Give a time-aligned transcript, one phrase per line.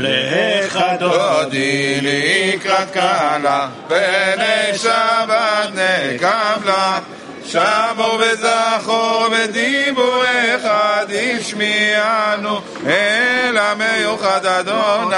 [0.00, 2.96] לך דודי לקראת
[3.88, 6.98] בני שבת נקבלה.
[7.46, 10.22] שמור וזכור ודיבור
[10.56, 15.16] אחד השמיענו אל המיוחד אדוני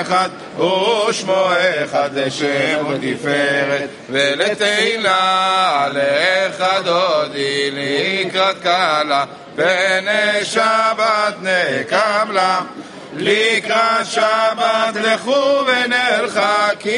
[0.00, 1.48] אחד ושמו
[1.84, 9.24] אחד לשם ותפארת ולתהילה לך דודי לקראת קלה
[9.56, 12.60] פני שבת נקבלה
[13.18, 16.90] לקראת שבת לכו ונרחקים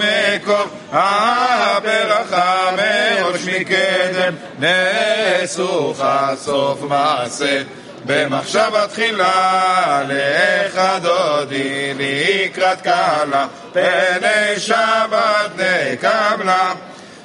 [0.00, 0.68] מקום.
[0.92, 6.02] הברכה מראש מקדם נסוך
[6.36, 7.62] סוף מעשה.
[8.06, 16.72] במחשבה תחילה לך דודי לקראת קלה פני שבת נקבלה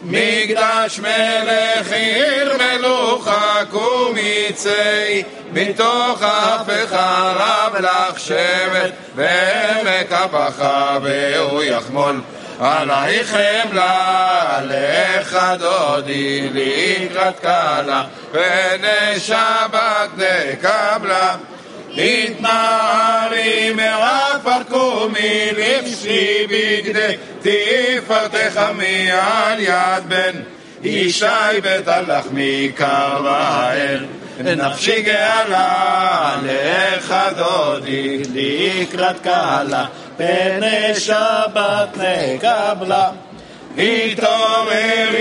[0.04, 5.24] מקדש מלך עיר מלוכה קומיצי
[5.54, 6.94] מתוך אפיך
[7.36, 12.22] רב לך שבט ועמק הבכה והוא יחמול.
[12.60, 21.36] עלייך חמלה לך דודי לקראת קלה פני שבת נקבלה
[21.98, 30.42] התנערי מעפר קומי לבשי בגדי תפארתך מעל יד בן
[30.84, 31.26] ישי
[31.64, 34.06] בית הלחמי קרבאל
[34.40, 39.86] נפשי גאלה לך דודי לקראת קהלה
[40.18, 43.10] פני שבת נקבלה
[43.78, 45.12] התעוררי,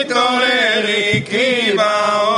[0.00, 2.31] התעוררי, כי באורך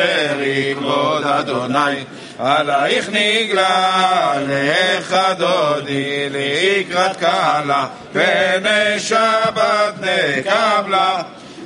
[0.00, 2.04] דברי כבוד אדוני.
[2.38, 11.22] עלייך נגלה, לך דודי לקראת קלה, פני שבת נקבלה.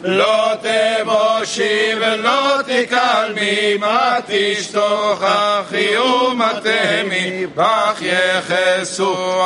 [0.06, 9.44] לא תבושי ולא תקלמי, מה תשתוכחי ומתמי, בך יחסו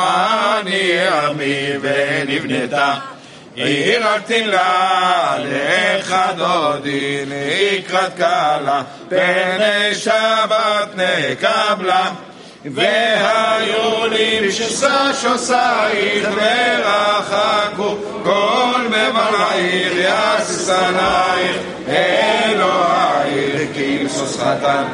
[0.61, 2.95] אני עמי ונבנתה.
[3.65, 12.11] עיר תלה לך דודי לקראת קלה, פני שבת נקבלה.
[12.65, 21.57] והיו לי שש עושייך ורחקו כל מבלעיך יסס עלייך
[21.89, 24.85] אלוהיך כמסוס חתן.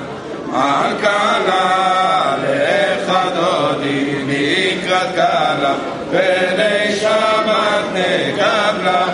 [0.55, 5.75] על קלה לך דודי לקראת קלה
[6.14, 9.06] פני שבת נקבלה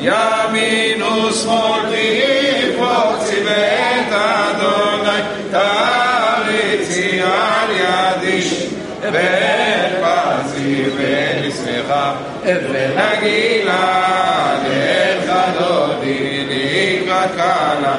[0.00, 5.20] ימין ושמאל תפרוצי ואת אדוני
[5.50, 8.40] תריצי על ידי
[9.02, 12.12] ופרצי ולשמחה
[12.44, 13.80] ונגילה
[14.64, 17.94] לך דודי לקראת קלה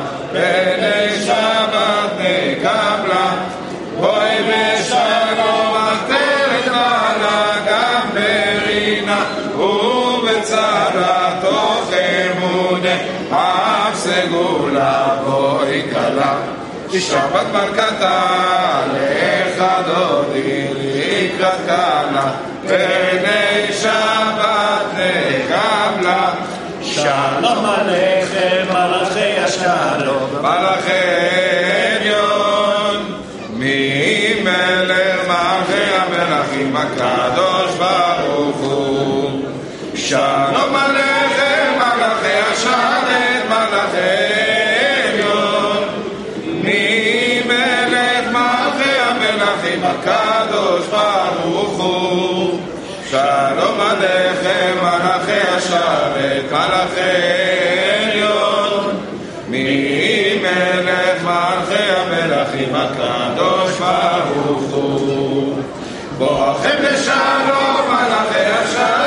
[14.75, 16.35] סגולה בואי קלה
[16.99, 18.21] שבת מלכתה
[18.93, 22.31] לך דודי לקראת קלה
[22.67, 26.29] פני שבת נקבלה
[26.83, 30.91] שלום עליכם מלאכי השלום מלאכי
[31.97, 33.21] עליון
[33.53, 39.41] ממלך מלכי המלכים הקדוש ברוך הוא
[39.95, 41.14] שלום עליכם
[53.15, 57.01] שלום עליכם מלאכי השרת מלאכי
[58.03, 58.99] עליון
[59.47, 65.63] ממלך מלכי המלכים הקדוש ברוך הוא
[66.17, 69.04] בואכם לשלום מלאכי השלום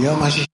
[0.00, 0.47] Yo más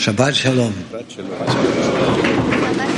[0.00, 0.72] שבת שלום.
[0.90, 2.89] שבת שלום.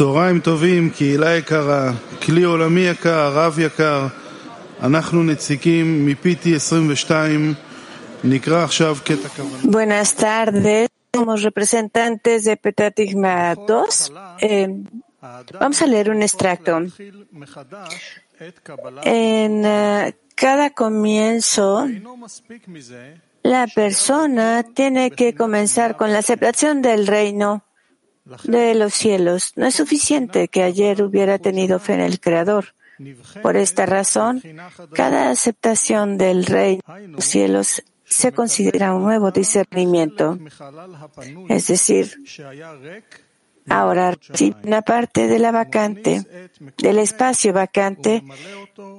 [0.00, 1.92] צהריים טובים, קהילה יקרה,
[2.22, 4.06] כלי עולמי יקר, רב יקר,
[4.82, 7.54] אנחנו נציגים מ-PT 22,
[8.24, 9.72] נקרא עכשיו קטע כוונה.
[9.72, 14.12] Buenas tardes, somos representantes de Petatigma 2.
[14.42, 14.68] Eh,
[15.60, 16.72] vamos a leer un extracto.
[19.02, 21.88] En eh, cada comienzo,
[23.42, 27.48] la persona tiene que comenzar con la aceptación del reino
[28.43, 29.53] de los cielos.
[29.55, 32.75] No es suficiente que ayer hubiera tenido fe en el Creador.
[33.41, 34.43] Por esta razón,
[34.93, 40.37] cada aceptación del reino de los cielos se considera un nuevo discernimiento.
[41.49, 42.17] Es decir,
[43.69, 44.17] ahora
[44.63, 46.25] una parte de la vacante,
[46.77, 48.23] del espacio vacante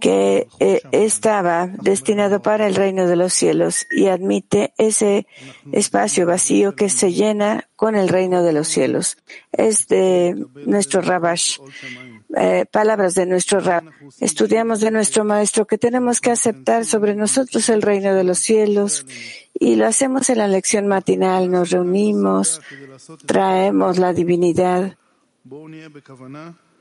[0.01, 5.27] que eh, estaba destinado para el reino de los cielos y admite ese
[5.73, 9.17] espacio vacío que se llena con el reino de los cielos.
[9.53, 10.35] Es de
[10.67, 11.59] nuestro Rabash.
[12.35, 13.85] Eh, palabras de nuestro Rab.
[14.19, 19.05] Estudiamos de nuestro Maestro que tenemos que aceptar sobre nosotros el reino de los cielos
[19.55, 22.61] y lo hacemos en la lección matinal, nos reunimos,
[23.27, 24.97] traemos la divinidad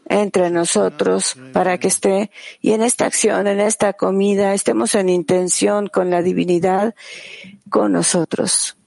[0.05, 5.87] entre nosotros para que esté y en esta acción, en esta comida, estemos en intención
[5.87, 6.95] con la divinidad
[7.69, 8.77] con nosotros.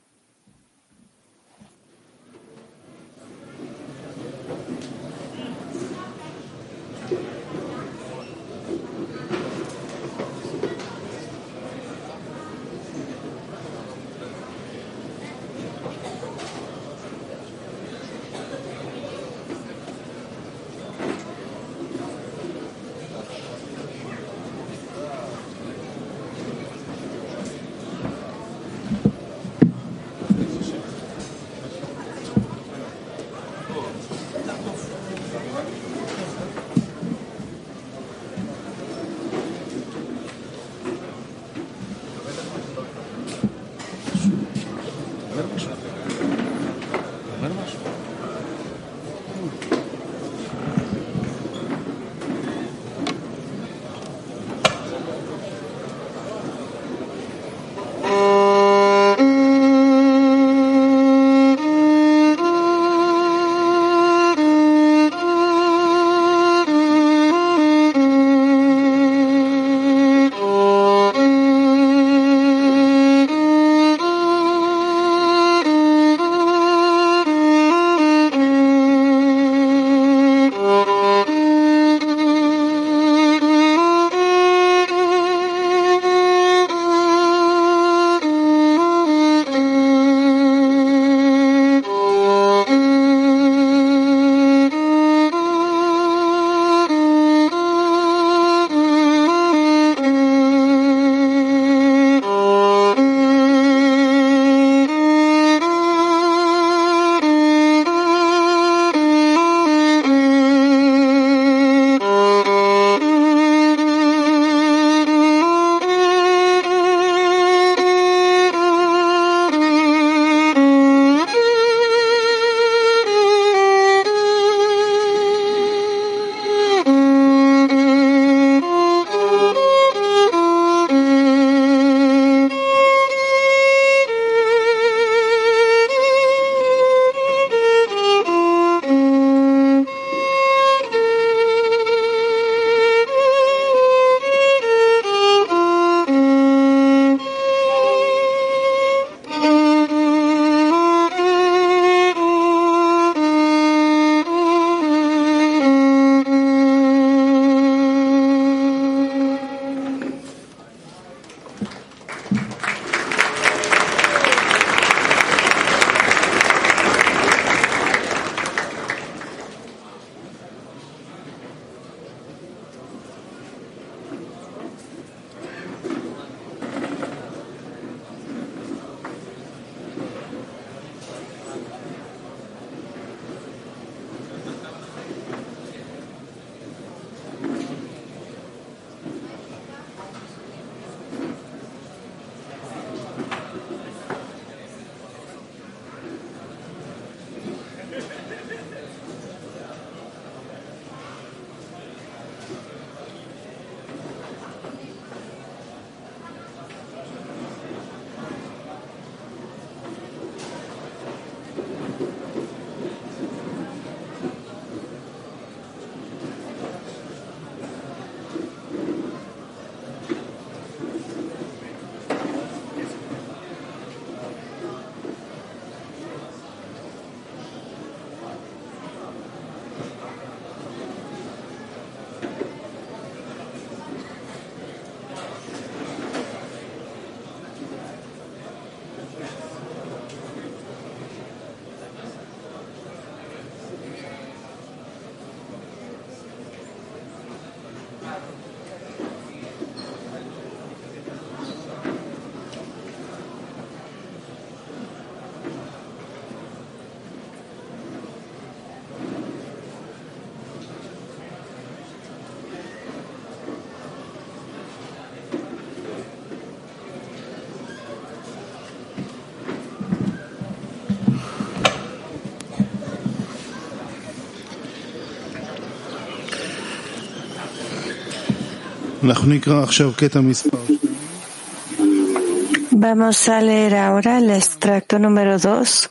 [282.71, 285.90] Vamos a leer ahora el extracto número 2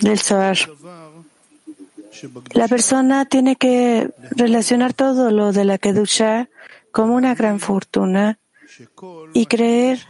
[0.00, 0.58] del Zohar.
[2.52, 6.48] La persona tiene que relacionar todo lo de la Kedusha
[6.90, 8.38] como una gran fortuna
[9.34, 10.00] y creer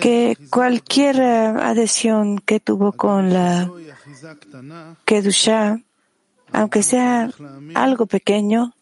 [0.00, 3.68] que cualquier adhesión que tuvo con la
[5.04, 5.80] Kedusha,
[6.52, 7.30] aunque sea
[7.74, 8.74] algo pequeño,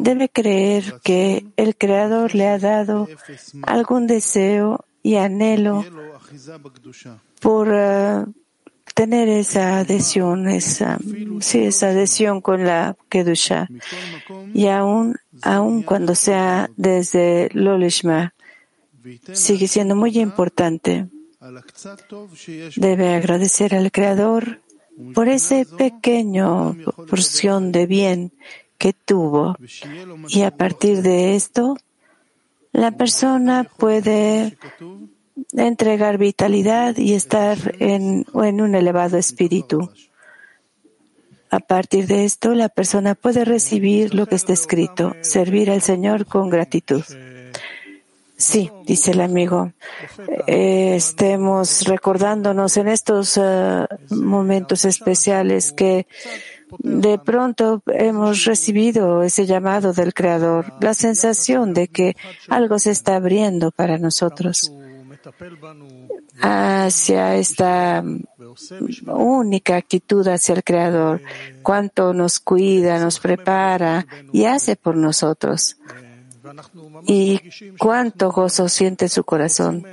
[0.00, 3.08] debe creer que el Creador le ha dado
[3.62, 5.84] algún deseo y anhelo
[7.40, 8.24] por eh,
[8.94, 10.98] tener esa adhesión, esa,
[11.40, 13.68] sí, esa adhesión con la Kedusha.
[14.52, 18.34] Y aún, aún cuando sea desde Lolishma,
[19.32, 21.06] sigue siendo muy importante.
[22.76, 24.60] Debe agradecer al Creador
[25.14, 26.76] por ese pequeño
[27.08, 28.32] porción de bien
[28.78, 29.56] que tuvo.
[30.28, 31.76] Y a partir de esto,
[32.72, 34.56] la persona puede
[35.52, 39.90] entregar vitalidad y estar en, en un elevado espíritu.
[41.50, 46.26] A partir de esto, la persona puede recibir lo que está escrito, servir al Señor
[46.26, 47.02] con gratitud.
[48.38, 49.72] Sí, dice el amigo,
[50.46, 56.06] eh, estemos recordándonos en estos eh, momentos especiales que
[56.78, 62.16] de pronto hemos recibido ese llamado del Creador, la sensación de que
[62.48, 64.72] algo se está abriendo para nosotros
[66.40, 68.04] hacia esta
[69.06, 71.22] única actitud hacia el Creador,
[71.62, 75.76] cuánto nos cuida, nos prepara y hace por nosotros
[77.06, 77.40] y
[77.78, 79.84] cuánto gozo siente su corazón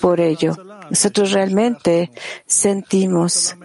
[0.00, 0.56] por ello.
[0.90, 2.10] Nosotros realmente
[2.46, 3.56] sentimos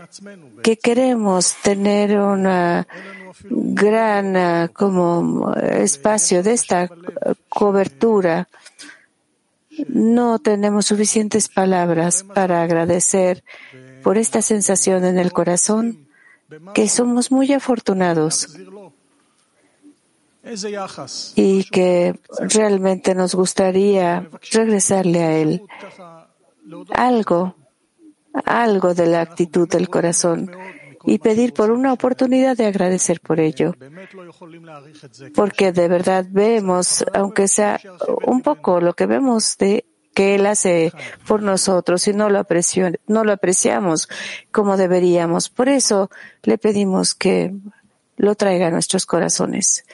[0.63, 2.85] que queremos tener un
[3.49, 6.89] gran como espacio de esta
[7.49, 8.47] cobertura.
[9.89, 13.43] No tenemos suficientes palabras para agradecer
[14.03, 16.07] por esta sensación en el corazón
[16.73, 18.55] que somos muy afortunados
[21.35, 25.61] y que realmente nos gustaría regresarle a Él
[26.93, 27.55] algo,
[28.45, 30.51] algo de la actitud del corazón
[31.03, 33.75] y pedir por una oportunidad de agradecer por ello.
[35.33, 37.79] Porque de verdad vemos, aunque sea
[38.25, 40.91] un poco lo que vemos de que Él hace
[41.27, 42.45] por nosotros y no lo,
[43.07, 44.09] no lo apreciamos
[44.51, 45.49] como deberíamos.
[45.49, 46.09] Por eso
[46.43, 47.53] le pedimos que
[48.17, 49.85] lo traiga a nuestros corazones.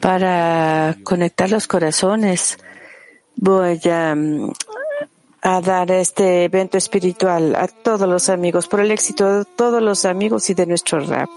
[0.00, 2.58] Para conectar los corazones,
[3.36, 4.52] voy a, mm,
[5.42, 10.04] a dar este evento espiritual a todos los amigos, por el éxito de todos los
[10.04, 11.28] amigos y de nuestro rap.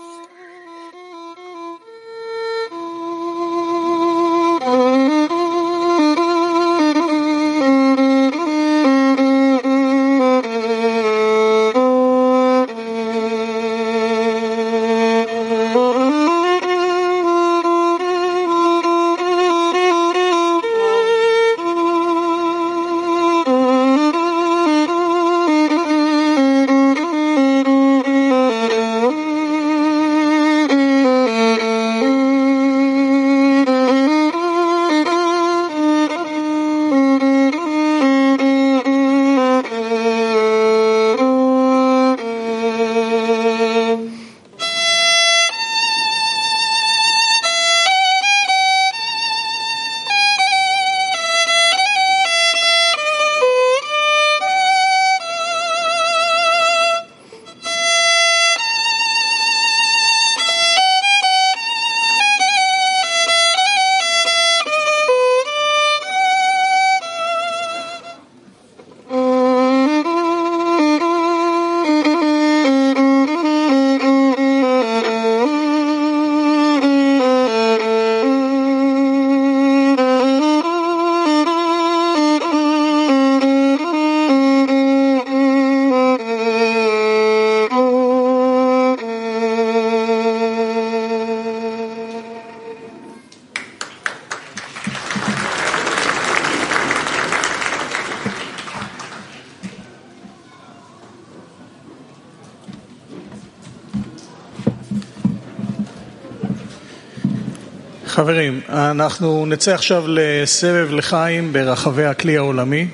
[108.15, 112.87] חברים, אנחנו נצא עכשיו לסבב לחיים ברחבי הכלי העולמי.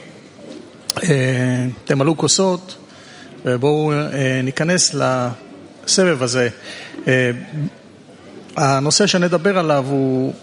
[1.86, 2.78] תמלאו כוסות
[3.46, 3.92] ובואו
[4.44, 6.50] ניכנס לסבב הזה.
[8.58, 10.34] הנושא שנדבר עליו הוא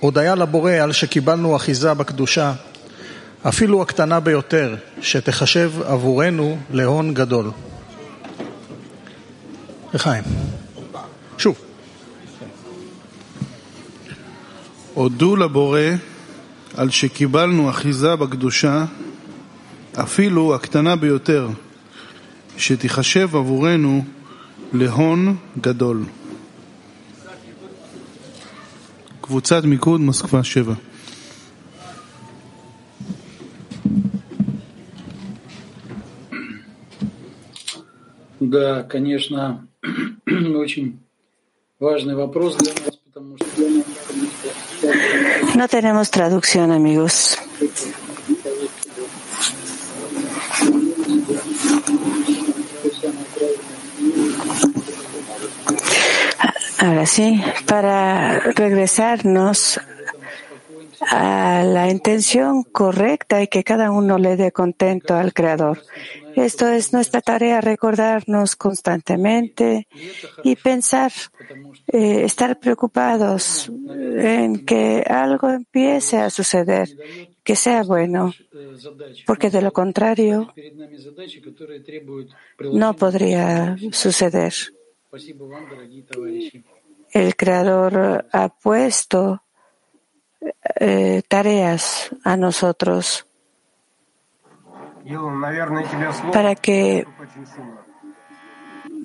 [0.00, 2.52] הודיה לבורא על שקיבלנו אחיזה בקדושה,
[3.48, 7.50] אפילו הקטנה ביותר, שתחשב עבורנו להון גדול.
[9.94, 10.24] לחיים.
[11.38, 11.65] שוב.
[14.95, 15.79] הודו לבורא
[16.77, 18.85] על שקיבלנו אחיזה בקדושה,
[19.95, 21.49] אפילו הקטנה ביותר,
[22.57, 24.05] שתיחשב עבורנו
[24.73, 26.03] להון גדול.
[29.21, 30.73] קבוצת מיקוד מוסקבה 7
[38.41, 39.67] Да, конечно,
[40.63, 40.99] очень
[41.79, 43.44] важный вопрос для нас, потому что...
[45.54, 47.38] No tenemos traducción, amigos.
[56.78, 59.80] Ahora sí, para regresarnos
[61.00, 65.82] a la intención correcta y que cada uno le dé contento al Creador.
[66.34, 69.88] Esto es nuestra tarea, recordarnos constantemente
[70.44, 71.10] y pensar,
[71.86, 76.88] eh, estar preocupados en que algo empiece a suceder,
[77.42, 78.34] que sea bueno,
[79.26, 80.52] porque de lo contrario
[82.72, 84.52] no podría suceder.
[87.12, 89.42] El Creador ha puesto
[90.80, 93.26] eh, tareas a nosotros
[96.32, 97.06] para que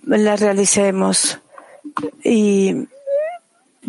[0.05, 1.39] las realicemos
[2.23, 2.87] y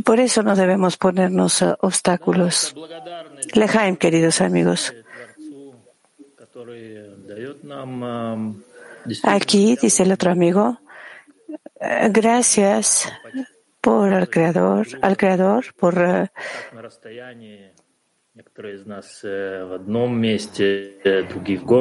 [0.05, 2.75] por eso no debemos ponernos obstáculos.
[3.55, 4.95] Lejaim, queridos amigos.
[9.25, 10.79] Aquí, dice el otro amigo,
[12.11, 13.11] gracias
[13.83, 16.31] por el creador, al creador, por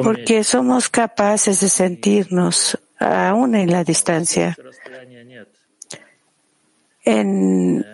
[0.02, 4.56] porque somos capaces de sentirnos aún en la distancia,
[7.04, 7.86] en,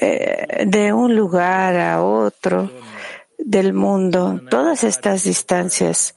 [0.00, 2.70] eh, de un lugar a otro
[3.38, 6.16] del mundo, todas estas distancias.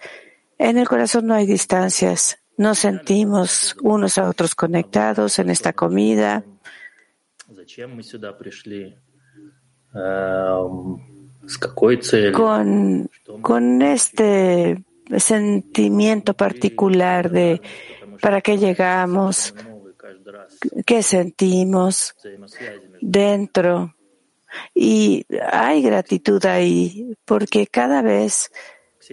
[0.57, 2.39] En el corazón no hay distancias.
[2.57, 6.43] Nos sentimos unos a otros conectados en esta comida.
[12.31, 13.09] Con,
[13.41, 14.83] con este
[15.17, 17.61] sentimiento particular de
[18.21, 19.53] para qué llegamos,
[20.85, 22.15] qué sentimos
[23.01, 23.95] dentro.
[24.73, 28.51] Y hay gratitud ahí, porque cada vez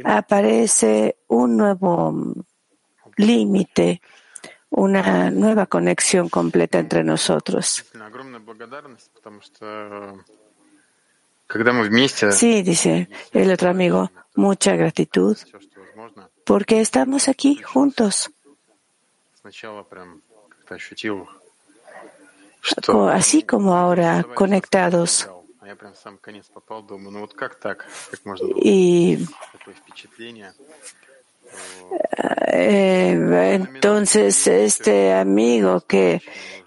[0.05, 2.35] aparece un nuevo
[3.17, 4.01] límite,
[4.71, 7.85] una nueva conexión completa entre nosotros.
[12.33, 15.37] Sí, dice el otro amigo, mucha gratitud,
[16.45, 18.31] porque estamos aquí juntos.
[23.13, 25.29] Así como ahora conectados.
[28.63, 29.19] Y
[32.53, 36.21] entonces este amigo que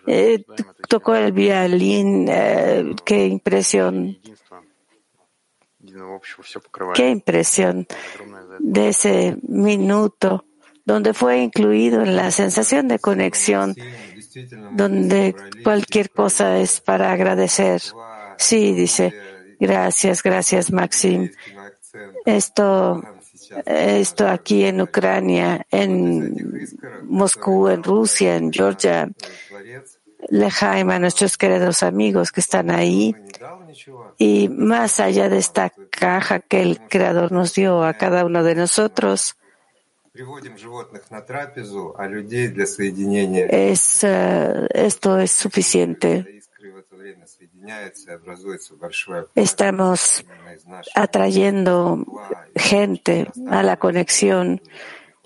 [0.06, 0.44] eh,
[0.90, 4.18] tocó el violín, eh, qué impresión,
[6.94, 7.88] qué impresión
[8.60, 10.46] de ese minuto
[10.86, 13.76] donde fue incluido en la sensación de conexión,
[14.72, 17.82] donde cualquier cosa es para agradecer.
[18.38, 19.14] Sí, dice,
[19.60, 21.32] gracias, gracias, Maxim.
[22.26, 23.02] Esto
[23.66, 26.70] esto aquí en Ucrania, en
[27.06, 29.10] Moscú, en Rusia, en Georgia,
[30.30, 33.16] Lejaim, a nuestros queridos amigos que están ahí.
[34.18, 38.56] Y más allá de esta caja que el Creador nos dio a cada uno de
[38.56, 39.36] nosotros,
[43.50, 46.43] es, uh, esto es suficiente.
[49.36, 50.26] Estamos
[50.96, 52.06] atrayendo
[52.56, 54.62] gente a la conexión.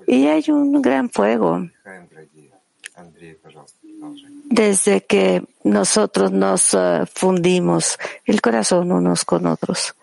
[0.05, 1.67] Y hay un gran fuego.
[4.45, 9.95] Desde que nosotros nos uh, fundimos el corazón unos con otros.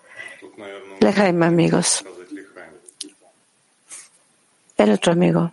[1.00, 2.04] Lejaim, amigos.
[4.76, 5.52] El otro amigo.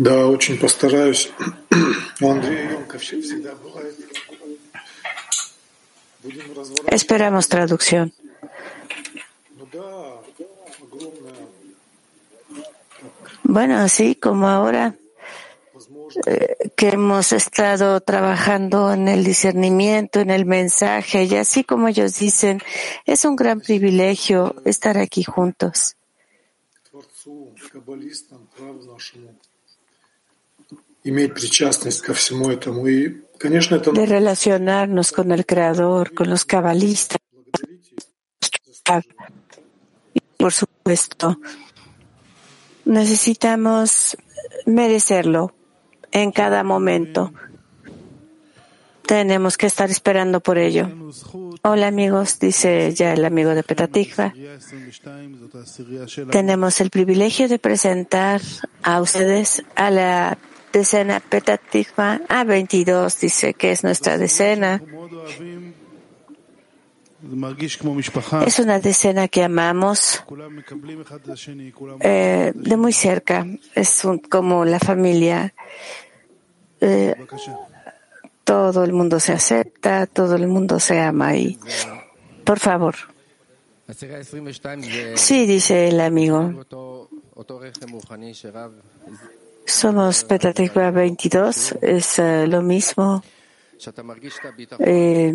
[0.00, 1.30] Да, очень постараюсь.
[2.20, 3.94] У Андрея емко всегда бывает.
[6.22, 6.92] Будем разворачивать.
[6.92, 8.12] Esperamos traducción.
[9.58, 10.20] Ну да,
[10.82, 11.46] огромная
[13.44, 14.94] Bueno, así como ahora
[15.72, 16.26] возможность.
[16.26, 22.18] eh, que hemos estado trabajando en el discernimiento, en el mensaje, y así como ellos
[22.18, 22.60] dicen,
[23.06, 25.96] es un gran privilegio estar aquí juntos.
[26.90, 29.38] Творцу, каббалистам, праву нашему,
[33.93, 37.19] de relacionarnos con el Creador, con los cabalistas,
[40.37, 41.39] por supuesto,
[42.85, 44.17] necesitamos
[44.65, 45.53] merecerlo
[46.11, 47.33] en cada momento.
[49.05, 50.89] Tenemos que estar esperando por ello.
[51.63, 54.33] Hola amigos, dice ya el amigo de Petatikva.
[56.31, 58.41] Tenemos el privilegio de presentar
[58.83, 60.37] a ustedes a la
[60.71, 64.81] decena Petatikva A22, dice que es nuestra decena.
[68.47, 70.23] Es una decena que amamos
[72.01, 73.45] eh, de muy cerca.
[73.75, 75.53] Es un- como la familia.
[76.79, 77.13] Eh,
[78.43, 81.59] todo el mundo se acepta, todo el mundo se ama ahí.
[82.43, 82.95] Por favor.
[85.17, 86.41] Sí, dice el amigo.
[89.71, 93.23] Somos Petatikva 22, es eh, lo mismo.
[94.79, 95.33] Eh,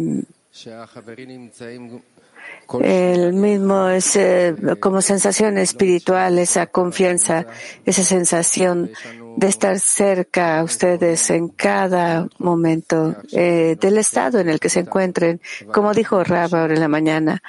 [2.82, 7.46] el mismo es eh, como sensación espiritual, esa confianza,
[7.86, 8.90] esa sensación
[9.36, 15.40] de estar cerca a ustedes en cada momento del estado en el que se encuentren,
[15.72, 17.42] como dijo Rab ahora en la mañana.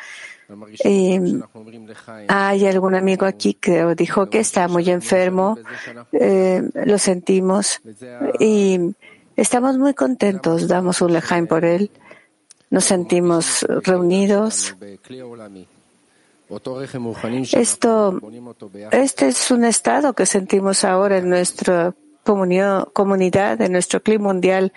[0.83, 1.41] Eh,
[2.27, 5.57] hay algún amigo aquí que dijo que está muy enfermo,
[6.13, 7.81] eh, lo sentimos
[8.39, 8.79] y
[9.35, 11.91] estamos muy contentos, damos un lejaim por él,
[12.69, 14.75] nos sentimos reunidos.
[17.51, 18.21] Esto,
[18.91, 24.71] este es un estado que sentimos ahora en nuestra comunidad, en nuestro clima mundial,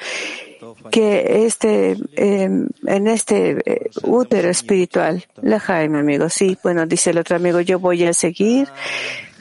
[0.90, 7.36] que este, eh, en este eh, útero espiritual, la amigo, sí, bueno, dice el otro
[7.36, 8.68] amigo, yo voy a seguir,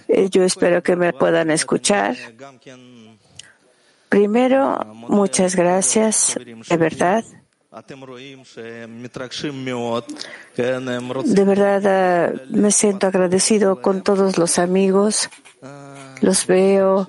[0.08, 2.15] eh, yo espero que me puedan escuchar.
[4.10, 6.36] Primero, muchas gracias,
[6.67, 7.23] de verdad.
[11.25, 15.29] De verdad, ah, me siento agradecido con todos los amigos.
[16.21, 17.08] Los veo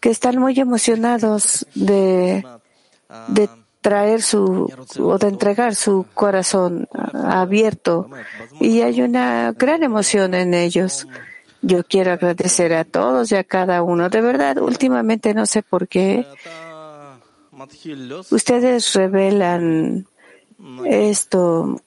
[0.00, 2.44] que están muy emocionados de,
[3.28, 3.48] de
[3.80, 8.08] traer su o de entregar su corazón abierto
[8.60, 11.06] y hay una gran emoción en ellos.
[11.62, 14.08] Yo quiero agradecer a todos y a cada uno.
[14.08, 16.26] De verdad, últimamente no sé por qué
[18.30, 20.06] ustedes revelan
[20.86, 21.80] esto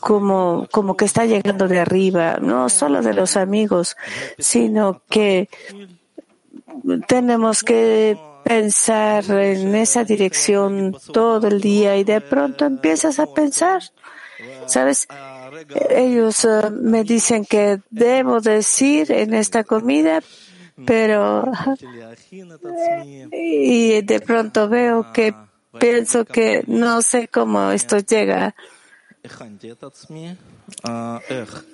[0.00, 3.96] como, como que está llegando de arriba, no solo de los amigos,
[4.38, 5.48] sino que
[7.06, 13.82] tenemos que pensar en esa dirección todo el día y de pronto empiezas a pensar,
[14.66, 15.06] ¿sabes?
[15.90, 20.20] Ellos eh, me dicen que debo decir en esta comida,
[20.86, 21.44] pero
[23.32, 25.34] y de pronto veo que
[25.78, 28.54] pienso que no sé cómo esto llega.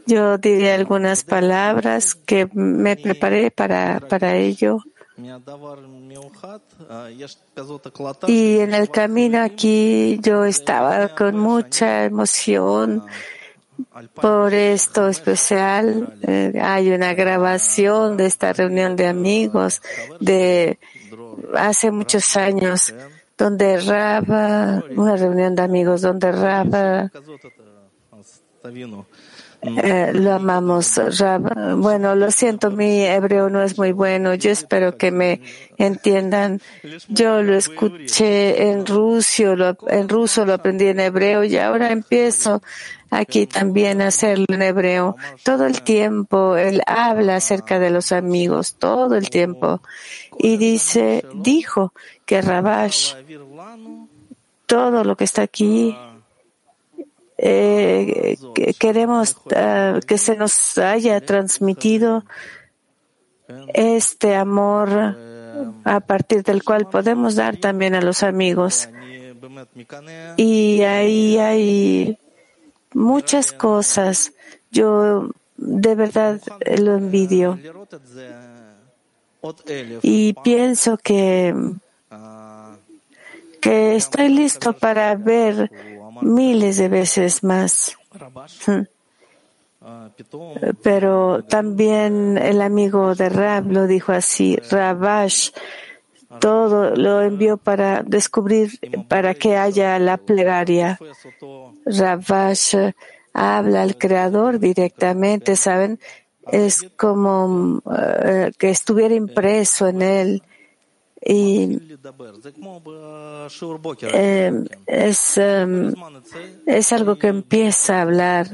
[0.06, 4.82] Yo diré algunas palabras que me preparé para, para ello.
[8.28, 13.04] Y en el camino aquí yo estaba con mucha emoción
[14.14, 16.16] por esto especial.
[16.22, 19.82] Eh, hay una grabación de esta reunión de amigos
[20.20, 20.78] de
[21.54, 22.94] hace muchos años
[23.36, 27.10] donde Raba, una reunión de amigos donde Raba
[29.60, 31.76] eh, lo amamos, Rab.
[31.76, 34.34] Bueno, lo siento, mi hebreo no es muy bueno.
[34.34, 35.40] Yo espero que me
[35.76, 36.60] entiendan.
[37.08, 42.62] Yo lo escuché en ruso, lo, en ruso lo aprendí en hebreo y ahora empiezo
[43.10, 45.16] aquí también a hacerlo en hebreo.
[45.42, 49.82] Todo el tiempo él habla acerca de los amigos, todo el tiempo.
[50.38, 51.92] Y dice, dijo
[52.24, 53.14] que Rabash,
[54.66, 55.96] todo lo que está aquí,
[57.38, 62.24] eh, que queremos uh, que se nos haya transmitido
[63.72, 65.16] este amor
[65.84, 68.88] a partir del cual podemos dar también a los amigos.
[70.36, 72.18] Y ahí hay
[72.92, 74.32] muchas cosas.
[74.70, 76.40] Yo de verdad
[76.78, 77.58] lo envidio.
[80.02, 81.54] y pienso que,
[83.60, 85.70] que estoy listo para ver
[86.22, 87.96] miles de veces más.
[88.66, 88.82] Hmm.
[90.82, 95.50] Pero también el amigo de Rab lo dijo así, Rabash,
[96.40, 100.98] todo lo envió para descubrir, para que haya la plegaria.
[101.86, 102.76] Rabash
[103.32, 105.98] habla al Creador directamente, ¿saben?
[106.50, 110.42] Es como eh, que estuviera impreso en él
[111.20, 111.97] y
[114.12, 115.40] eh, es,
[116.66, 118.48] es algo que empieza a hablar.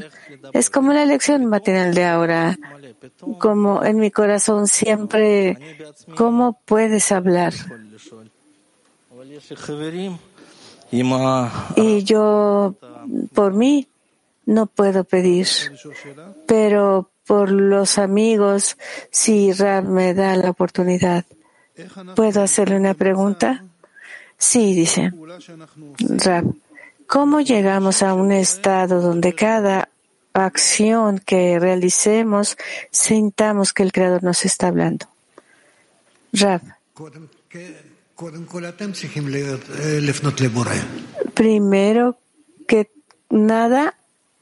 [0.52, 2.58] Es como la lección matinal de ahora,
[3.38, 5.58] como en mi corazón siempre,
[6.16, 7.54] ¿cómo puedes hablar?
[11.76, 12.74] Y yo,
[13.34, 13.88] por mí,
[14.46, 15.48] no puedo pedir,
[16.46, 18.76] pero por los amigos,
[19.10, 21.24] si Rab me da la oportunidad.
[22.14, 23.64] ¿Puedo hacerle una pregunta?
[24.38, 25.12] Sí, dice
[26.24, 26.54] Rab.
[27.06, 29.88] ¿Cómo llegamos a un estado donde cada
[30.32, 32.56] acción que realicemos
[32.90, 35.06] sintamos que el Creador nos está hablando?
[36.32, 36.62] Rab.
[41.34, 42.18] Primero
[42.66, 42.90] que
[43.30, 43.94] nada,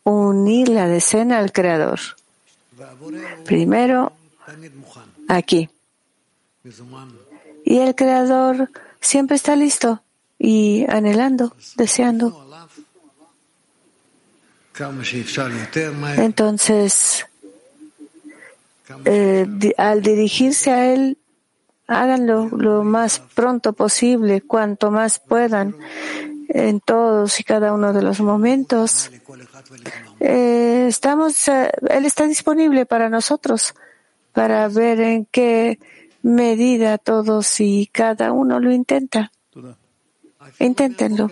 [0.04, 2.00] unir la decena al Creador.
[3.44, 4.12] Primero,
[5.28, 5.68] aquí.
[7.64, 10.02] Y el Creador siempre está listo
[10.38, 12.46] y anhelando, deseando.
[16.16, 17.26] Entonces,
[19.04, 19.46] eh,
[19.76, 21.18] al dirigirse a Él,
[21.86, 25.76] háganlo lo más pronto posible, cuanto más puedan,
[26.48, 29.10] en todos y cada uno de los momentos.
[30.20, 33.74] Eh, estamos, eh, Él está disponible para nosotros,
[34.32, 35.78] para ver en qué
[36.22, 39.32] medida todos y cada uno lo intenta.
[40.58, 41.30] Inténtenlo.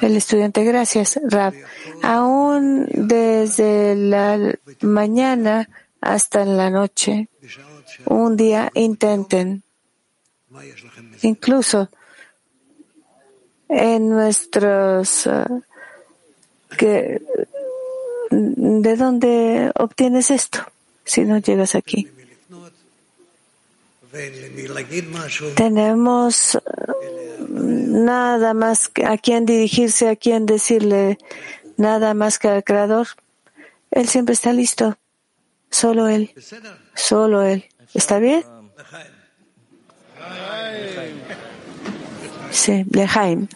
[0.00, 1.54] El estudiante, gracias, Rab.
[2.02, 5.68] Aún desde la mañana
[6.00, 7.28] hasta la noche,
[8.06, 9.62] un día intenten.
[11.22, 11.88] Incluso
[13.68, 15.62] en nuestros uh,
[16.76, 17.22] que
[18.30, 20.60] ¿de dónde obtienes esto
[21.04, 22.11] si no llegas aquí?
[25.54, 26.58] Tenemos
[27.48, 31.18] nada más a quien dirigirse, a quien decirle
[31.76, 33.08] nada más que al Creador.
[33.90, 34.98] Él siempre está listo.
[35.70, 36.34] Solo Él.
[36.94, 37.64] Solo Él.
[37.94, 38.44] ¿Está bien?
[42.50, 43.48] Sí, Lejaim.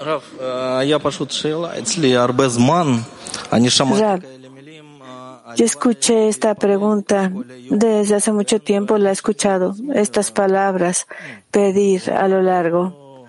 [0.00, 0.24] Рав,
[0.84, 3.04] я пошут шила, ли арбезман,
[3.50, 4.22] они шаман.
[5.56, 7.30] Yo escuché esta pregunta
[7.68, 11.06] desde hace mucho tiempo, la he escuchado, estas palabras,
[11.50, 13.26] pedir a lo largo,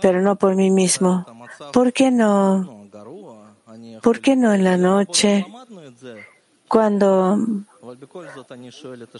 [0.00, 1.26] pero no por mí mismo.
[1.72, 2.88] ¿Por qué no?
[4.02, 5.46] ¿Por qué no en la noche?
[6.68, 7.38] Cuando,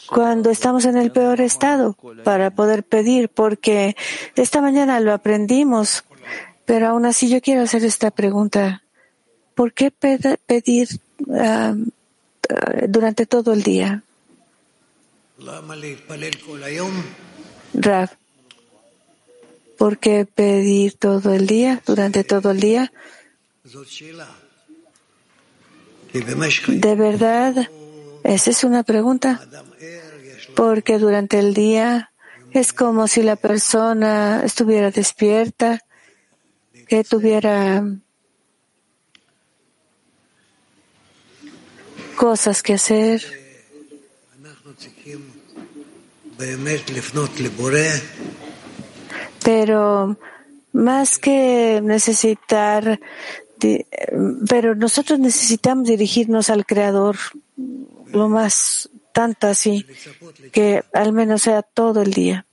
[0.06, 3.96] cuando estamos en el peor estado para poder pedir, porque
[4.36, 6.04] esta mañana lo aprendimos
[6.68, 8.82] pero aún así yo quiero hacer esta pregunta.
[9.54, 11.00] ¿Por qué pedir
[12.88, 14.02] durante todo el día.
[17.72, 18.10] Rav,
[19.78, 22.92] ¿por qué pedir todo el día, durante todo el día?
[26.68, 27.66] De verdad,
[28.24, 29.40] esa es una pregunta.
[30.54, 32.12] Porque durante el día
[32.52, 35.82] es como si la persona estuviera despierta,
[36.88, 37.84] que tuviera
[42.16, 43.22] cosas que hacer.
[49.44, 50.16] Pero
[50.72, 53.00] más que necesitar,
[54.48, 57.16] pero nosotros necesitamos dirigirnos al Creador
[58.12, 59.84] lo más tanto así,
[60.52, 62.46] que al menos sea todo el día,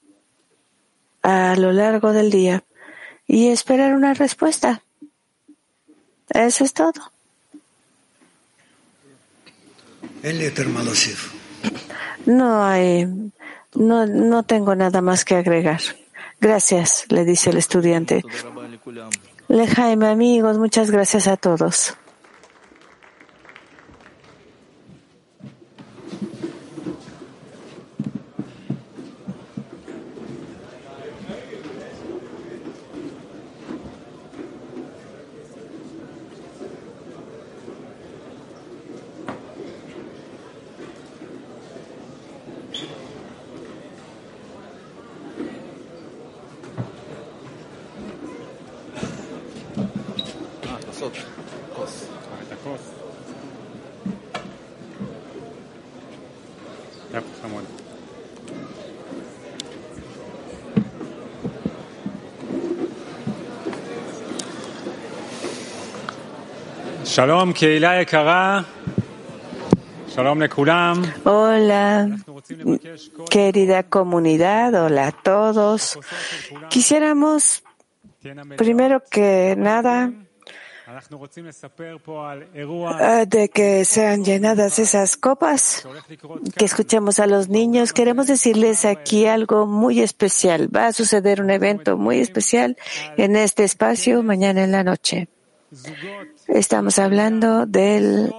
[1.22, 2.64] a lo largo del día,
[3.28, 4.82] y esperar una respuesta.
[6.30, 7.12] Eso es todo.
[12.26, 13.06] No hay,
[13.76, 15.82] no, no tengo nada más que agregar.
[16.42, 18.24] Gracias, le dice el estudiante.
[19.48, 21.96] Le Jaime, amigos, muchas gracias a todos.
[67.16, 68.66] Shalom, Keilah Ekara.
[70.09, 70.97] Shalom Lekulam.
[71.24, 72.09] Hola,
[73.30, 75.97] querida comunidad, hola a todos.
[76.70, 77.63] Quisiéramos,
[78.57, 80.11] primero que nada,
[82.99, 85.88] ah, de que sean llenadas esas copas,
[86.57, 87.93] que escuchemos a los niños.
[87.93, 90.68] Queremos decirles aquí algo muy especial.
[90.76, 92.76] Va a suceder un evento muy especial
[93.16, 95.30] en este espacio mañana en la noche.
[96.48, 98.34] Estamos hablando del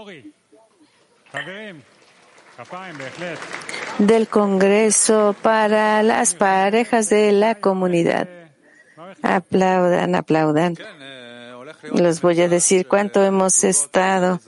[3.99, 8.28] del Congreso para las parejas de la comunidad.
[9.22, 10.76] Aplaudan, aplaudan.
[11.93, 14.41] Les voy a decir cuánto hemos estado.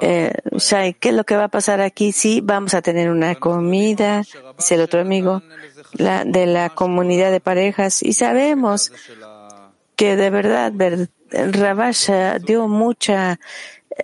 [0.00, 2.12] Eh, Shai, ¿qué es lo que va a pasar aquí?
[2.12, 4.22] Sí, vamos a tener una comida,
[4.56, 5.42] dice el otro amigo,
[5.94, 8.92] la, de la comunidad de parejas, y sabemos
[9.96, 10.72] que de verdad,
[11.30, 13.38] Rabasha dio mucha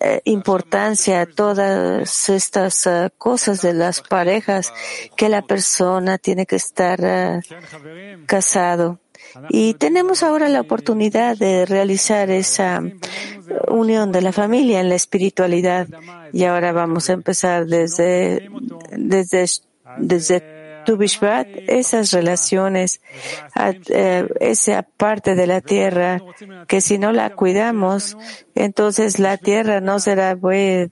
[0.00, 4.72] eh, importancia a todas estas eh, cosas de las parejas
[5.16, 7.40] que la persona tiene que estar eh,
[8.26, 9.00] casado.
[9.48, 12.82] Y tenemos ahora la oportunidad de realizar esa
[13.68, 15.88] unión de la familia en la espiritualidad.
[16.32, 18.48] Y ahora vamos a empezar desde,
[18.90, 19.46] desde,
[19.98, 23.00] desde tu esas relaciones,
[23.88, 26.20] eh, esa parte de la tierra,
[26.66, 28.16] que si no la cuidamos,
[28.54, 30.36] entonces la tierra no será,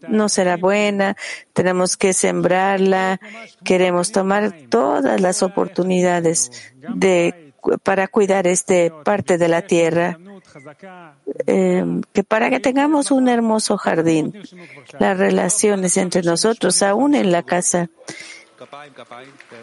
[0.08, 1.16] no será buena,
[1.52, 3.20] tenemos que sembrarla,
[3.64, 10.18] queremos tomar todas las oportunidades de, para cuidar esta parte de la tierra.
[11.46, 14.34] Eh, que para que tengamos un hermoso jardín,
[14.98, 17.88] las relaciones entre nosotros, aún en la casa,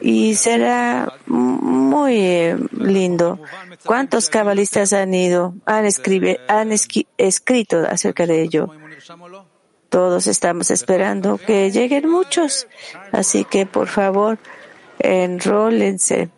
[0.01, 3.39] y será muy eh, lindo.
[3.85, 5.85] ¿Cuántos cabalistas han ido, han,
[6.47, 8.69] han escrito acerca de ello?
[9.89, 12.67] Todos estamos esperando que lleguen muchos.
[13.11, 14.37] Así que, por favor,
[14.99, 16.29] enrólense.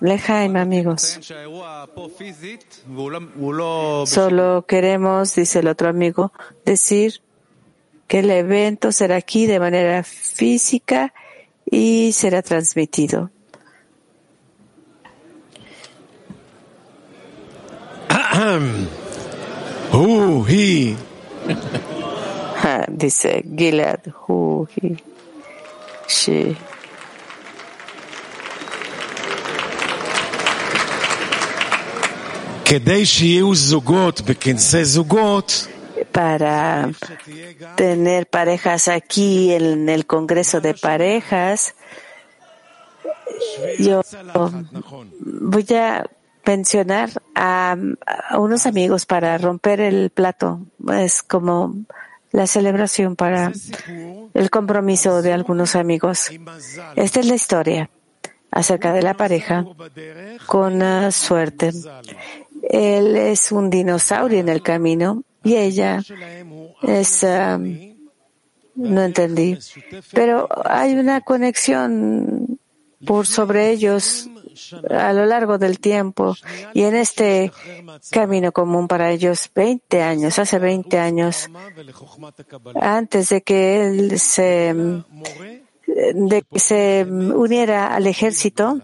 [0.00, 1.18] Lejaim, amigos.
[4.06, 6.32] Solo queremos, dice el otro amigo,
[6.64, 7.22] decir
[8.07, 11.13] que el evento será aquí de manera física
[11.69, 13.29] y será transmitido.
[19.91, 20.95] Who he?
[22.87, 24.95] Dice Gilad, who he,
[26.07, 26.55] she.
[32.65, 35.67] כדי שיהיו זוגות בכנסי זוגות,
[36.14, 36.92] para
[37.74, 41.74] tener parejas aquí en el Congreso de Parejas.
[43.80, 44.02] Yo
[45.18, 46.06] voy a
[46.46, 47.76] mencionar a,
[48.38, 50.60] unos amigos para romper el plato.
[50.92, 51.74] Es como
[52.30, 53.50] la celebración para
[54.34, 56.30] el compromiso de algunos amigos.
[56.94, 57.90] Esta es la historia
[58.52, 59.64] acerca de la pareja
[60.46, 61.72] con uh, suerte.
[62.70, 66.02] Él es un dinosaurio en el camino y ella
[66.82, 67.94] es, um,
[68.74, 69.58] no entendí,
[70.12, 72.58] pero hay una conexión
[73.06, 74.28] por sobre ellos
[74.90, 76.34] a lo largo del tiempo
[76.72, 77.52] y en este
[78.10, 81.50] camino común para ellos 20 años, hace 20 años,
[82.80, 84.74] antes de que él se
[85.86, 88.80] de que se uniera al ejército,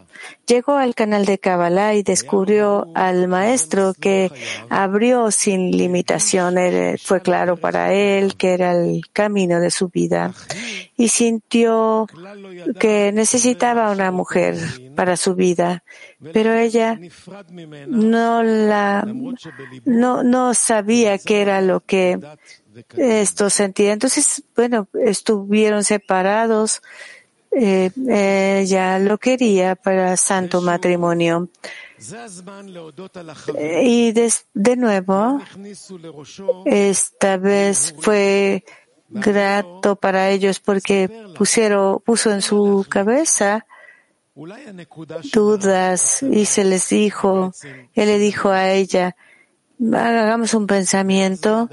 [0.46, 4.30] llegó al canal de Kabbalah y descubrió al maestro que
[4.68, 6.56] abrió sin limitación.
[7.02, 10.34] fue claro para él que era el camino de su vida
[10.96, 12.06] y sintió
[12.78, 14.56] que necesitaba una mujer
[14.94, 15.82] para su vida,
[16.32, 16.98] pero ella
[17.88, 19.06] no la,
[19.86, 22.18] no, no sabía qué era lo que
[22.96, 23.92] esto sentía.
[23.92, 26.82] Entonces, bueno, estuvieron separados.
[27.52, 31.48] Eh, ella lo quería para santo matrimonio.
[33.58, 35.40] y de, de nuevo,
[36.64, 38.64] esta vez fue
[39.08, 43.66] grato para ellos porque pusieron, puso en su cabeza
[45.32, 47.52] dudas y se les dijo,
[47.94, 49.16] él le dijo a ella,
[49.92, 51.68] hagamos un pensamiento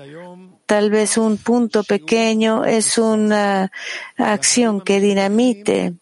[0.68, 3.72] tal vez un punto pequeño es una
[4.18, 5.96] acción que dinamite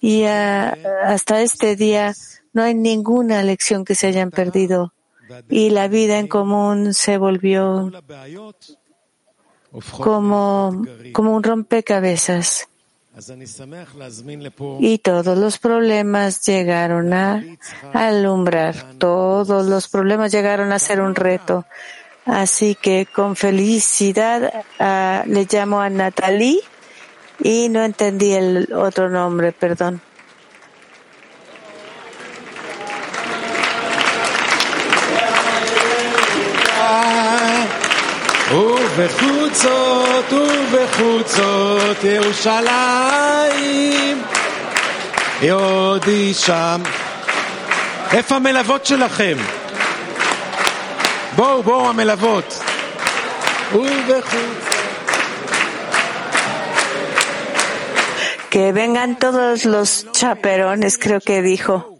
[0.00, 2.14] y hasta este día
[2.52, 4.94] no hay ninguna lección que se hayan perdido.
[5.50, 7.92] y la vida en común se volvió
[10.00, 12.68] como, como un rompecabezas.
[14.78, 17.42] Y todos los problemas llegaron a
[17.92, 21.66] alumbrar, todos los problemas llegaron a ser un reto.
[22.27, 26.61] Así que con felicidad ah, le llamo a Natalie
[27.39, 30.01] y no entendí el otro nombre, perdón.
[38.53, 43.43] ובחוצות ובחוצות ירושלים
[45.41, 46.81] יודי שם.
[48.11, 49.37] איפה המלוות שלכם?
[51.37, 52.59] בואו, בואו המלוות.
[53.71, 54.73] ובחוצות
[58.53, 61.97] Que vengan todos los chaperones, creo que dijo.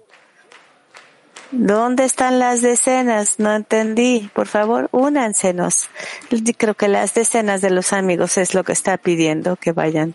[1.50, 3.40] ¿Dónde están las decenas?
[3.40, 4.30] No entendí.
[4.36, 5.90] Por favor, únansenos.
[6.58, 10.14] Creo que las decenas de los amigos es lo que está pidiendo que vayan.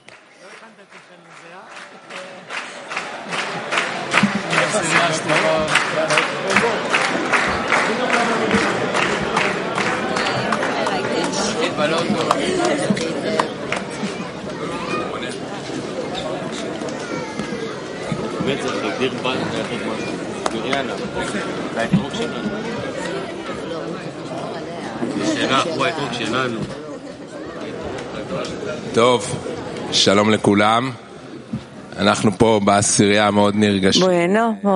[28.94, 29.36] טוב,
[29.92, 30.92] שלום לכולם.
[31.98, 34.04] אנחנו פה בעשירייה מאוד נרגשים.
[34.04, 34.68] Bueno,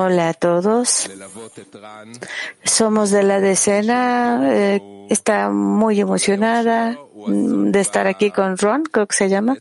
[1.16, 2.12] ללוות את רן.
[2.66, 4.38] סומוס דה לה דה סנה.
[5.10, 6.98] Está muy emocionada
[7.28, 9.58] de estar aquí con Ron, creo que se llama.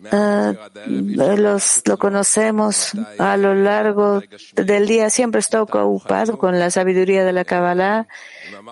[0.00, 0.54] Uh,
[0.86, 4.22] los, lo conocemos a lo largo
[4.54, 8.06] del día, siempre está ocupado con la sabiduría de la Kabbalah,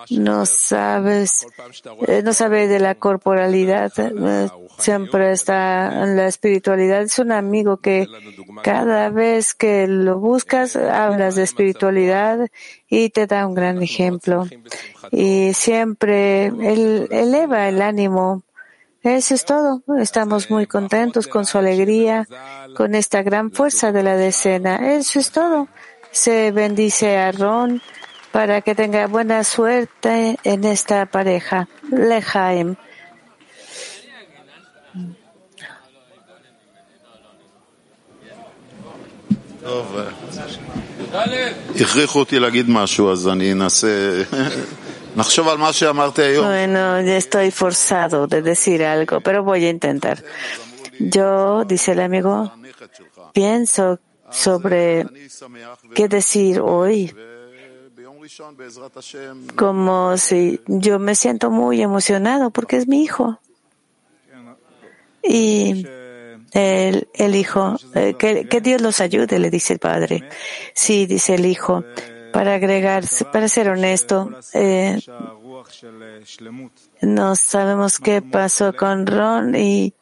[0.09, 1.45] no sabes,
[2.07, 7.01] eh, no sabe de la corporalidad, eh, siempre está en la espiritualidad.
[7.01, 8.07] Es un amigo que
[8.63, 12.47] cada vez que lo buscas, hablas de espiritualidad
[12.87, 14.47] y te da un gran ejemplo.
[15.11, 18.43] Y siempre eleva el ánimo
[19.06, 19.82] eso es todo.
[19.98, 22.26] Estamos muy contentos con su alegría,
[22.76, 24.94] con esta gran fuerza de la decena.
[24.94, 25.68] Eso es todo.
[26.12, 27.82] Se bendice a Ron
[28.30, 31.68] para que tenga buena suerte en esta pareja.
[31.90, 32.76] Lejaim.
[41.80, 44.22] הכריחו אותי להגיד משהו, אז אני אנסה
[46.43, 50.23] Bueno, ya estoy forzado de decir algo, pero voy a intentar.
[50.99, 52.51] Yo, dice el amigo,
[53.33, 53.99] pienso
[54.29, 55.07] sobre
[55.95, 57.11] qué decir hoy.
[59.55, 63.39] Como si yo me siento muy emocionado porque es mi hijo.
[65.23, 65.87] Y
[66.53, 70.29] el, el hijo, eh, que, que Dios los ayude, le dice el padre.
[70.75, 71.83] Sí, dice el hijo
[72.33, 74.99] para agregar, para ser honesto, eh,
[77.01, 79.93] no sabemos qué pasó con Ron y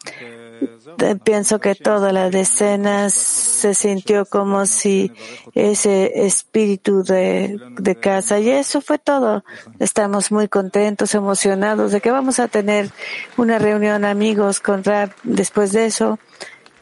[1.24, 5.12] pienso que toda la decena se sintió como si
[5.54, 9.44] ese espíritu de, de, casa y eso fue todo.
[9.80, 12.90] Estamos muy contentos, emocionados de que vamos a tener
[13.38, 16.20] una reunión amigos con Rap después de eso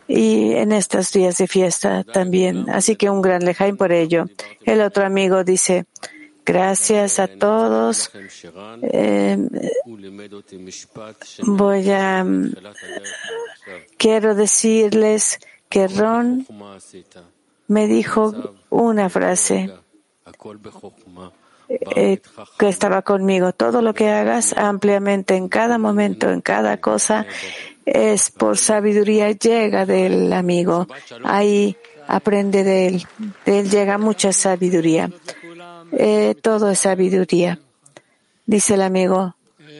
[0.08, 2.70] y en estos días de fiesta también.
[2.70, 4.26] Así que un gran lejaim por ello.
[4.66, 5.86] El otro amigo dice,
[6.46, 8.12] gracias a todos.
[8.82, 9.38] Eh,
[11.46, 12.26] voy a,
[13.98, 15.40] quiero decirles
[15.70, 16.46] que Ron
[17.68, 19.74] me dijo una frase
[21.96, 22.22] eh,
[22.60, 23.54] que estaba conmigo.
[23.54, 27.26] Todo lo que hagas ampliamente en cada momento, en cada cosa,
[27.86, 30.88] es por sabiduría, llega del amigo.
[31.24, 31.78] Ahí
[32.08, 33.08] aprende de él.
[33.46, 35.10] De él llega mucha sabiduría.
[35.92, 37.60] Eh, todo es sabiduría.
[38.46, 39.36] Dice el amigo,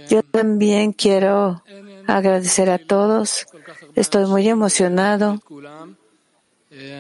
[0.10, 1.64] yo también quiero
[2.08, 3.48] agradecer a todos.
[3.96, 5.42] Estoy muy emocionado.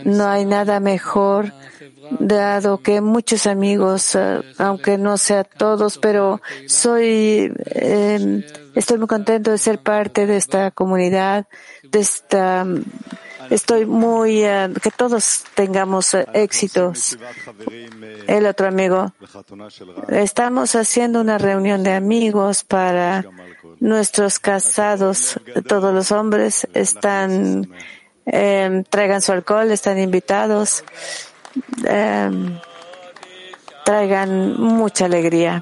[0.06, 1.52] No hay nada mejor,
[2.20, 8.46] dado que muchos amigos, eh, aunque no sea todos, pero soy, eh,
[8.76, 11.48] estoy muy contento de ser parte de esta comunidad,
[11.84, 12.66] de esta,
[13.50, 17.18] estoy muy, eh, que todos tengamos éxitos.
[18.28, 19.14] El otro amigo,
[20.10, 23.26] estamos haciendo una reunión de amigos para
[23.80, 27.68] nuestros casados, todos los hombres están
[28.26, 30.84] eh, traigan su alcohol, están invitados.
[31.85, 32.31] Eh,
[33.85, 35.61] traigan mucha alegría.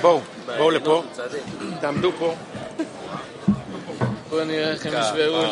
[0.00, 0.20] בואו,
[0.56, 1.02] בואו לפה,
[1.80, 2.34] תעמדו פה.
[4.30, 5.42] בואו נראה איך הם ישברו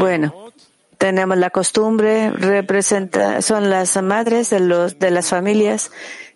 [0.00, 0.50] Bueno,
[0.98, 5.90] tenemos la costumbre, representa, son las madres de, los, de las familias.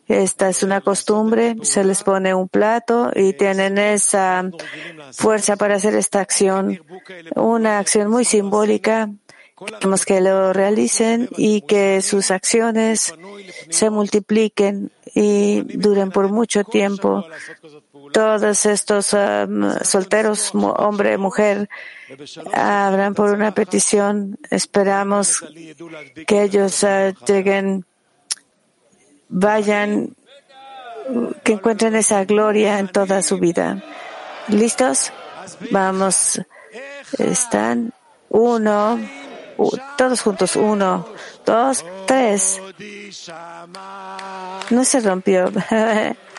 [0.07, 4.51] Esta es una costumbre, se les pone un plato y tienen esa
[5.13, 6.79] fuerza para hacer esta acción,
[7.37, 9.09] una acción muy simbólica.
[9.57, 13.15] Queremos que lo realicen y que sus acciones
[13.71, 17.25] se multipliquen y duren por mucho tiempo.
[18.13, 21.69] Todos estos um, solteros, hombre, mujer,
[22.53, 24.39] habrán por una petición.
[24.51, 25.45] Esperamos
[26.27, 27.85] que ellos uh, lleguen,
[29.29, 30.17] vayan,
[31.45, 33.85] que encuentren esa gloria en toda su vida.
[34.49, 35.13] ¿Listos?
[35.71, 36.41] Vamos.
[37.19, 37.93] Están.
[38.29, 38.99] Uno.
[39.97, 40.57] Todos juntos.
[40.57, 41.07] Uno,
[41.45, 42.61] dos, tres.
[44.71, 45.51] No se rompió.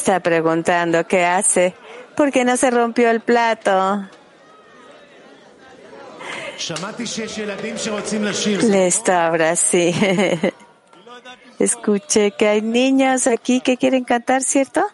[0.00, 1.74] Está preguntando qué hace.
[2.16, 4.08] ¿Por qué no se rompió el plato?
[8.62, 9.94] Listo, ahora sí.
[11.58, 14.86] Escuché que hay niños aquí que quieren cantar, ¿cierto?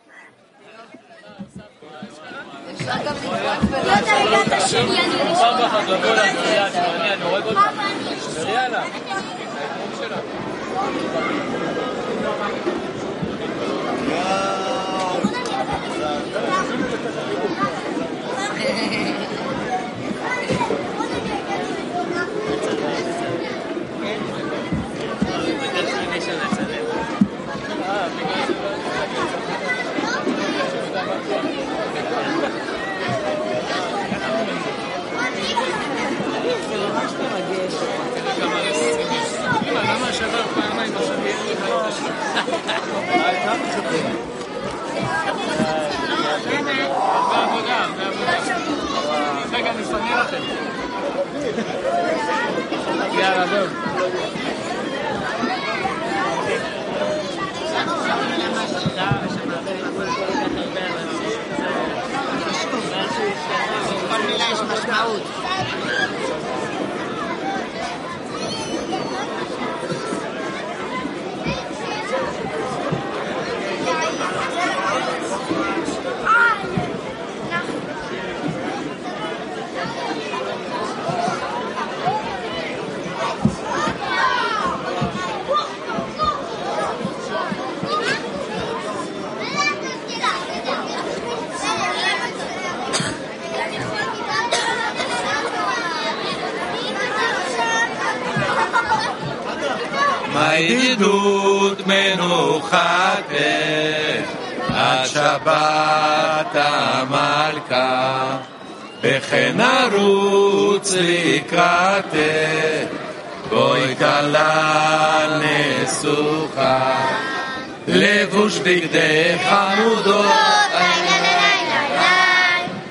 [118.66, 120.26] לבוש בגדי חמודות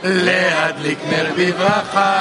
[0.04, 2.13] להדליק נר בברכה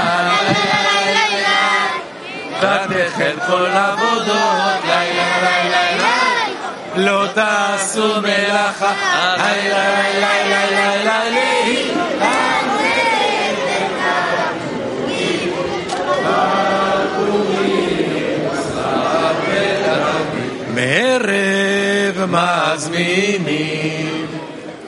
[22.27, 24.27] מזמינים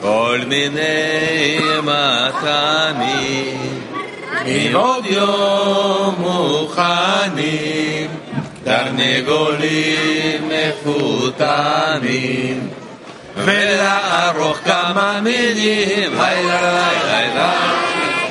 [0.01, 3.57] כל מיני מתנים.
[4.71, 8.07] מעוד יום מוכנים
[8.63, 11.57] תרנגולים מפותנים.
[13.37, 17.53] ולערוך כמה מינים היי לילה לילה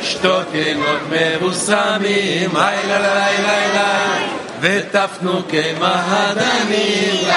[0.03, 4.09] שתותינות מבוסמים, לילה לילה לילה,
[4.61, 7.29] וטפנו כמהדנים,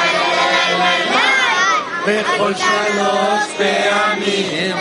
[2.08, 4.76] בכל שלוש פעמים,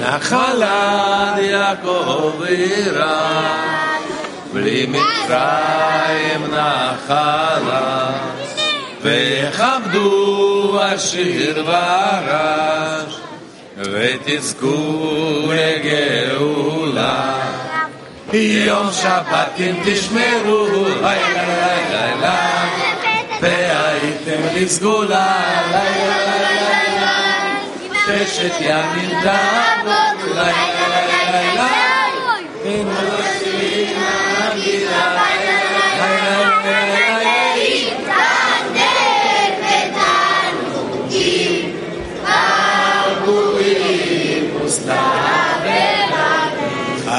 [0.00, 3.30] נחלת יעקב עירה,
[4.52, 8.10] בלי מצרים נחלה,
[9.02, 13.21] וכבדו השיר והרש,
[13.81, 17.37] ותזכו לגאולה.
[18.33, 20.67] יום שבת אם תשמרו,
[21.01, 22.67] לילה לילה לילה,
[23.41, 25.35] והייתם לסגולה,
[25.71, 31.67] לילה לילה לילה, ששת ימים תעבוד, לילה לילה לילה,
[32.65, 33.93] אין ראשי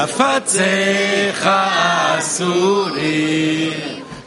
[0.06, 1.50] חפציך
[2.18, 3.72] אסורים,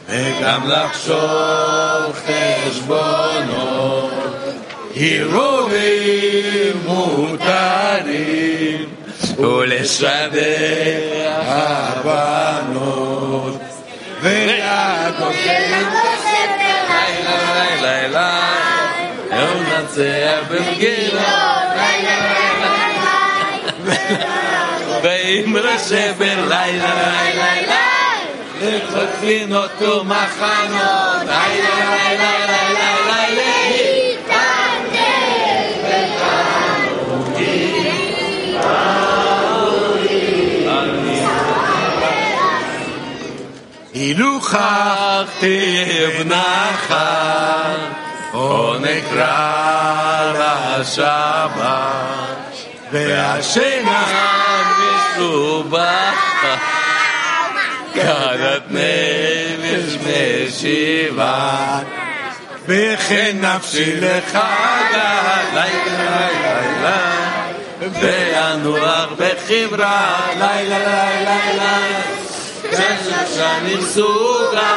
[0.10, 2.20] וגם לחשוב
[2.68, 4.12] חשבונות,
[4.96, 8.86] הרהורים מותרים,
[9.38, 13.62] ולשדר הבנות,
[14.22, 15.84] ולגודל
[16.90, 18.40] לילה לילה לילה,
[19.32, 21.22] יום נצח במגילה,
[21.76, 22.37] לילה לילה
[25.04, 27.88] ואמרה שבלילה לילה לילה
[28.62, 31.76] לחותפינות ומחנות לילה
[32.10, 32.32] לילה
[33.08, 33.58] לילה
[43.94, 46.96] הילוכך תבנך
[48.34, 50.34] או נקרא
[50.80, 51.68] לשבת
[52.92, 54.37] והשינה
[55.18, 56.14] Suba
[57.98, 61.34] Karat Nevish Meshiva.
[62.68, 65.10] Bechin Nafshi Lechaga
[65.56, 66.98] Laila Laila Laila
[68.00, 69.98] Be'anuach Bechibra
[70.42, 71.74] Laila Laila Laila
[72.78, 74.70] Shashani Suga.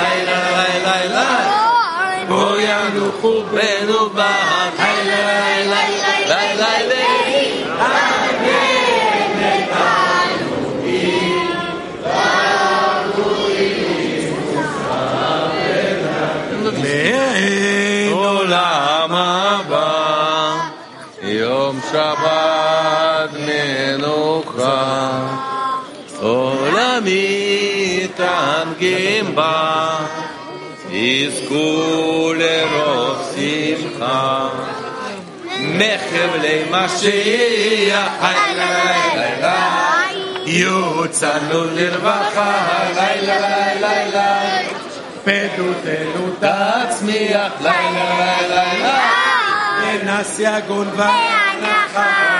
[0.00, 1.28] Laila Laila Laila
[2.28, 4.32] Bo Yanuchu Benu Ba
[4.78, 5.97] Laila Laila Laila
[28.77, 29.97] תנגים בה,
[30.89, 34.49] יזכו לרוב שמחה.
[35.59, 39.85] מחבלי משיח, לילה לילה,
[40.45, 44.59] יוצאנו לרווחה, לילה לילה לילה.
[45.23, 49.09] פדותנו תצמיח, לילה לילה לילה,
[49.81, 52.36] ונס יגון והנחה,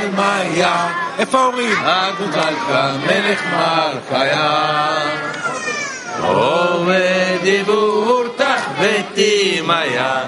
[0.00, 0.88] ועל מאיה,
[1.18, 1.76] איפה ההורים?
[1.84, 4.98] הגולגלקה מלך מלכיה
[6.22, 10.20] עובד דיבור תחבטי מאיה,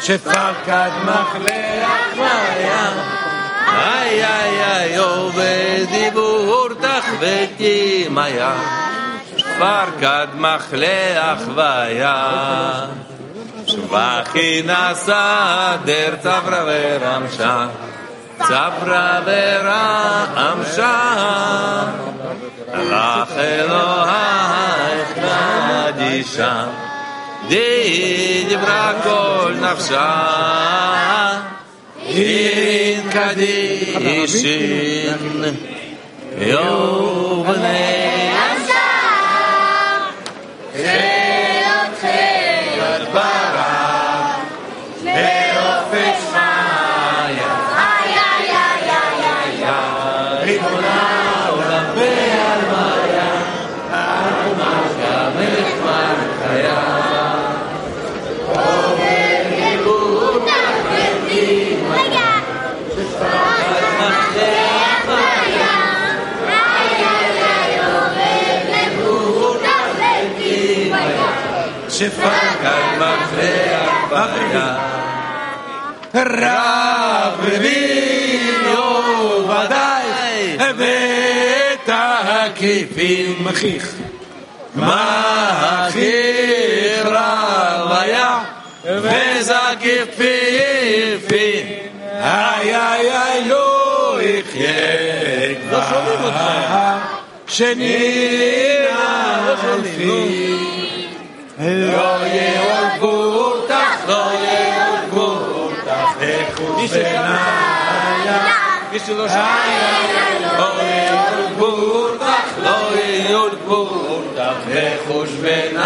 [0.00, 2.92] שפקד מחלח מאיה.
[3.68, 8.54] איי איי איי עובד דיבור תחבטי מאיה,
[9.36, 12.86] שפקד מחלח ויה.
[13.66, 17.66] שבחי נסע דר צברה ורמשה,
[18.46, 20.98] צברה ורמשה.
[22.74, 26.64] לך אלוהיך קדישה,
[27.48, 30.16] דיברה כל נפשה,
[32.06, 34.34] עירין קדישין,
[36.38, 37.78] יובני
[40.76, 41.17] שפקד
[76.17, 79.03] רב רביעו
[79.43, 83.93] ודאי, ואת הקיפים מכיך.
[84.75, 85.93] מכיך
[87.05, 88.39] רב היה,
[88.85, 91.63] וזקיף פיפי,
[92.11, 96.13] איי איי איי לא יחיה כבר,
[97.47, 98.93] שנינה
[99.63, 100.57] אלפי,
[101.59, 103.73] לא יהרגו אותך,
[104.07, 104.36] לא יהרגו
[106.57, 108.27] אותך, לחוש בניה,
[110.57, 112.23] לא יהרגו אותך,
[112.63, 115.85] לא יהרגו אותך, לחוש בניה.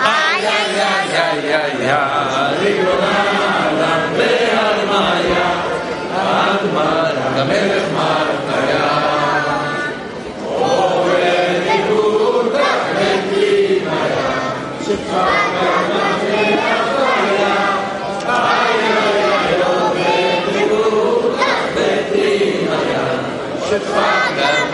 [0.00, 3.22] איי איי איי איי איי איי, ריבונה
[3.70, 5.46] עולם והרמיה,
[6.14, 7.90] הרמיה, המלך
[23.79, 24.65] Padre,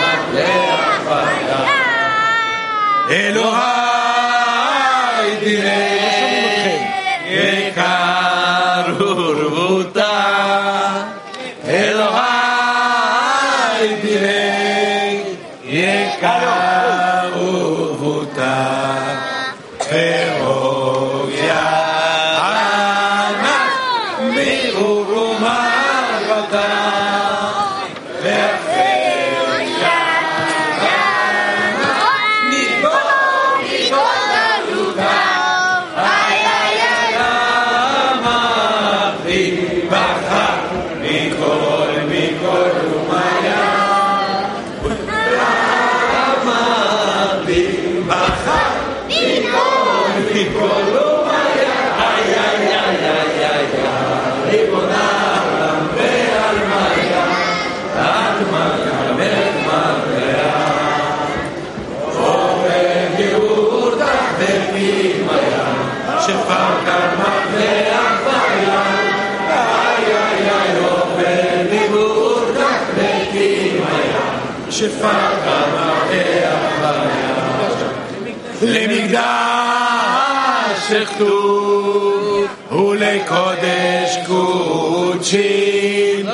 [80.93, 86.25] אחדות ולקודש קודשים.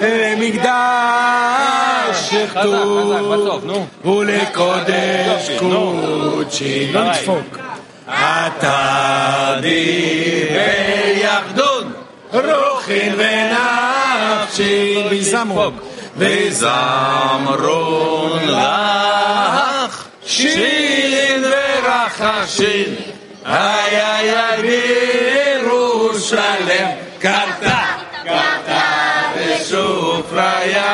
[0.00, 0.64] למקדש
[2.44, 3.64] אחדות
[4.04, 6.94] ולקודש קודשים.
[6.94, 7.58] לא לדפוק.
[8.08, 11.92] אתה דיבר יחדון
[12.32, 15.70] רוחין ונפשי ויזמרו.
[16.18, 17.58] וזמרון
[18.48, 22.85] לך שין ורחשין
[23.45, 24.61] איי איי איי
[25.63, 26.87] בירושלם
[27.19, 27.79] קרתה
[28.23, 28.81] קרתה
[29.37, 30.91] בסופריה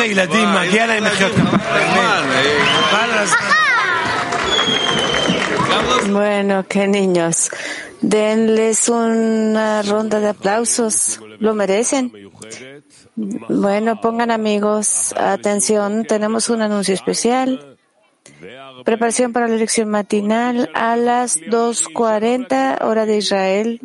[0.00, 1.58] איזה ילדים, מגיע להם לחיות ככה.
[2.90, 3.56] חבל על הזמן.
[6.12, 7.50] Bueno, qué niños.
[8.00, 11.20] Denles una ronda de aplausos.
[11.40, 12.12] ¿Lo merecen?
[13.16, 17.76] Bueno, pongan amigos, atención, tenemos un anuncio especial.
[18.84, 23.80] Preparación para la lección matinal a las 2.40 hora de Israel.